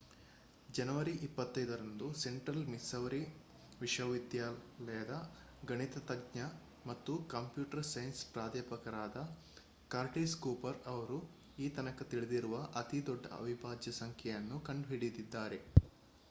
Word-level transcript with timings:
ಜನವರಿ 0.69 1.11
25 1.23 1.65
ರಂದು 1.73 2.07
Central 2.21 2.63
Missouri 2.67 3.19
ವಿಶ್ವವಿದ್ಯಾಲಯದ 3.81 5.17
ಗಣಿತಜ್ಞ 5.63 6.39
ಮತ್ತು 6.85 7.15
ಕಂಪ್ಯೂಟರ್ 7.27 7.85
ಸೈನ್ಸ್ 7.85 8.23
ಪ್ರಾಧ್ಯಾಪಕರಾದ 8.31 9.21
ಕರ್ಟಿಸ್ 9.91 10.35
ಕೂಪರ್ 10.39 10.81
ಅವರು 10.87 11.19
ಈತನಕ 11.59 12.09
ತಿಳಿದಿರುವ 12.11 12.57
ಅತಿದೊಡ್ಡ 12.77 13.25
ಅವಿಭಾಜ್ಯ 13.39 13.93
ಸಂಖ್ಯೆಯನ್ನು 14.01 14.59
ಕಂಡುಹಿಡಿದಿದ್ದಾರೆ 14.67 15.59